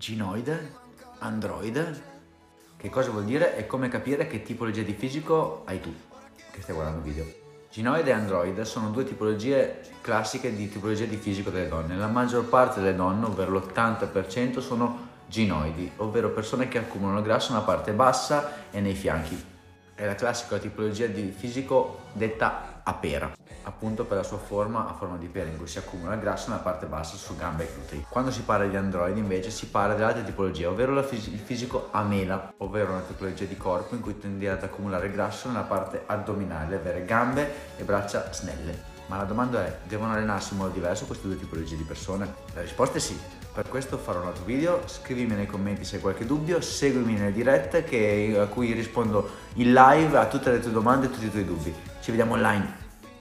Ginoide, 0.00 0.76
androide, 1.18 2.02
che 2.78 2.88
cosa 2.88 3.10
vuol 3.10 3.26
dire 3.26 3.58
e 3.58 3.66
come 3.66 3.90
capire 3.90 4.26
che 4.26 4.42
tipologia 4.42 4.80
di 4.80 4.94
fisico 4.94 5.60
hai 5.66 5.78
tu 5.78 5.94
che 6.50 6.62
stai 6.62 6.74
guardando 6.74 7.06
il 7.06 7.12
video. 7.12 7.30
Ginoide 7.70 8.08
e 8.08 8.14
androide 8.14 8.64
sono 8.64 8.88
due 8.88 9.04
tipologie 9.04 9.82
classiche 10.00 10.56
di 10.56 10.70
tipologia 10.70 11.04
di 11.04 11.18
fisico 11.18 11.50
delle 11.50 11.68
donne. 11.68 11.98
La 11.98 12.06
maggior 12.06 12.46
parte 12.46 12.80
delle 12.80 12.96
donne, 12.96 13.26
ovvero 13.26 13.50
l'80%, 13.52 14.60
sono 14.60 15.08
ginoidi, 15.26 15.92
ovvero 15.96 16.30
persone 16.30 16.66
che 16.68 16.78
accumulano 16.78 17.20
grasso 17.20 17.52
nella 17.52 17.66
parte 17.66 17.92
bassa 17.92 18.70
e 18.70 18.80
nei 18.80 18.94
fianchi. 18.94 19.59
È 20.00 20.06
la 20.06 20.14
classica 20.14 20.56
tipologia 20.56 21.06
di 21.08 21.30
fisico 21.30 22.04
detta 22.14 22.80
a 22.82 22.94
pera, 22.94 23.30
appunto 23.64 24.06
per 24.06 24.16
la 24.16 24.22
sua 24.22 24.38
forma 24.38 24.88
a 24.88 24.94
forma 24.94 25.18
di 25.18 25.26
pera 25.26 25.50
in 25.50 25.58
cui 25.58 25.66
si 25.66 25.76
accumula 25.76 26.14
il 26.14 26.20
grasso 26.20 26.48
nella 26.48 26.62
parte 26.62 26.86
bassa 26.86 27.16
su 27.16 27.36
gambe 27.36 27.64
e 27.64 27.74
glutei. 27.74 28.06
Quando 28.08 28.30
si 28.30 28.40
parla 28.40 28.66
di 28.66 28.76
androidi 28.76 29.18
invece 29.18 29.50
si 29.50 29.66
parla 29.66 29.92
dell'altra 29.92 30.22
tipologia, 30.22 30.70
ovvero 30.70 31.02
fis- 31.02 31.26
il 31.26 31.38
fisico 31.38 31.88
a 31.90 32.02
mela, 32.02 32.50
ovvero 32.56 32.92
una 32.92 33.02
tipologia 33.02 33.44
di 33.44 33.58
corpo 33.58 33.94
in 33.94 34.00
cui 34.00 34.18
tende 34.18 34.48
ad 34.48 34.62
accumulare 34.62 35.10
grasso 35.10 35.48
nella 35.48 35.64
parte 35.64 36.04
addominale, 36.06 36.76
avere 36.76 37.04
gambe 37.04 37.52
e 37.76 37.84
braccia 37.84 38.32
snelle. 38.32 38.99
Ma 39.10 39.16
la 39.16 39.24
domanda 39.24 39.66
è, 39.66 39.76
devono 39.88 40.12
allenarsi 40.12 40.52
in 40.52 40.60
modo 40.60 40.72
diverso 40.72 41.04
queste 41.04 41.26
due 41.26 41.36
tipologie 41.36 41.76
di 41.76 41.82
persone? 41.82 42.32
La 42.54 42.60
risposta 42.60 42.98
è 42.98 43.00
sì. 43.00 43.18
Per 43.52 43.68
questo 43.68 43.98
farò 43.98 44.20
un 44.20 44.28
altro 44.28 44.44
video, 44.44 44.82
scrivimi 44.86 45.34
nei 45.34 45.48
commenti 45.48 45.84
se 45.84 45.96
hai 45.96 46.00
qualche 46.00 46.24
dubbio, 46.24 46.60
seguimi 46.60 47.14
nelle 47.14 47.32
dirette 47.32 47.82
che, 47.82 48.36
a 48.40 48.46
cui 48.46 48.72
rispondo 48.72 49.28
in 49.54 49.72
live 49.72 50.16
a 50.16 50.26
tutte 50.26 50.52
le 50.52 50.60
tue 50.60 50.70
domande 50.70 51.06
e 51.06 51.10
tutti 51.10 51.26
i 51.26 51.30
tuoi 51.30 51.44
dubbi. 51.44 51.74
Ci 52.00 52.10
vediamo 52.12 52.34
online. 52.34 52.89